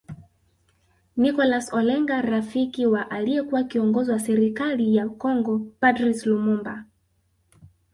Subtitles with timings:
[1.15, 6.85] Nicholas Olenga rafiki wa aliekua kiongozo wa serikali ya Kongo Patrice Lumumba